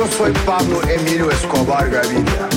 [0.00, 2.48] Yo soy Pablo Emilio Escobar Gaviria.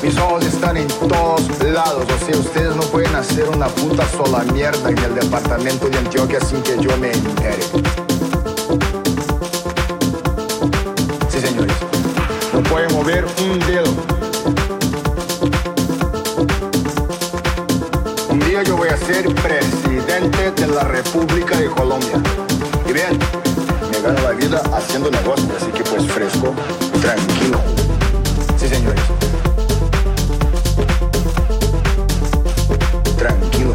[0.00, 4.44] Mis ojos están en todos lados, o sea, ustedes no pueden hacer una puta sola
[4.52, 7.64] mierda en el departamento de Antioquia sin que yo me entere.
[11.30, 11.74] Sí, señores.
[12.52, 13.90] No pueden mover un dedo.
[18.28, 22.22] Un día yo voy a ser presidente de la República de Colombia.
[22.88, 23.18] Y bien,
[24.04, 26.54] me gano la vida haciendo negocios, así que pues fresco,
[27.00, 27.58] tranquilo.
[28.58, 29.00] Sí, señores.
[33.16, 33.74] Tranquilo.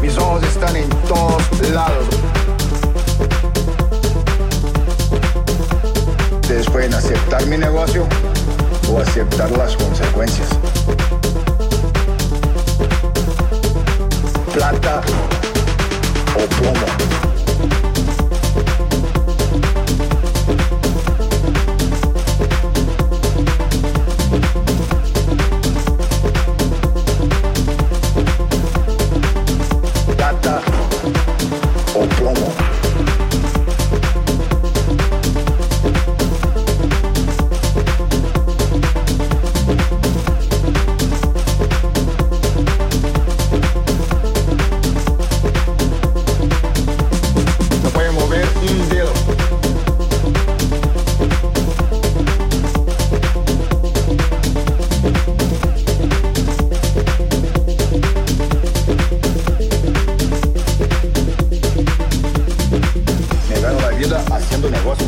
[0.00, 2.06] Mis ojos están en todos lados.
[6.40, 8.06] Ustedes pueden aceptar mi negocio
[8.92, 10.48] o aceptar las consecuencias.
[14.52, 15.00] Plata
[16.36, 17.11] o plomo.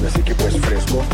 [0.07, 1.05] así que pues fresco.